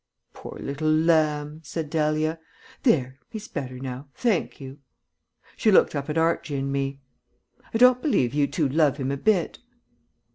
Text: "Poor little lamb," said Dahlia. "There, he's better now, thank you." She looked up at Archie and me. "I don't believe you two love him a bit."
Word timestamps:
"Poor 0.33 0.57
little 0.59 0.89
lamb," 0.89 1.61
said 1.63 1.91
Dahlia. 1.91 2.39
"There, 2.81 3.19
he's 3.29 3.47
better 3.47 3.77
now, 3.77 4.07
thank 4.15 4.59
you." 4.59 4.79
She 5.55 5.69
looked 5.71 5.93
up 5.93 6.09
at 6.09 6.17
Archie 6.17 6.55
and 6.55 6.71
me. 6.71 6.99
"I 7.71 7.77
don't 7.77 8.01
believe 8.01 8.33
you 8.33 8.47
two 8.47 8.67
love 8.67 8.97
him 8.97 9.11
a 9.11 9.17
bit." 9.17 9.59